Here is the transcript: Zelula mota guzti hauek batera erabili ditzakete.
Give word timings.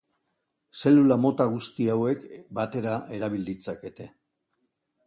Zelula 0.81 1.17
mota 1.25 1.47
guzti 1.57 1.87
hauek 1.97 2.27
batera 2.61 2.97
erabili 3.21 3.47
ditzakete. 3.53 4.11